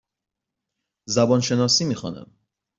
[1.05, 2.31] زبان شناسی می خوانم.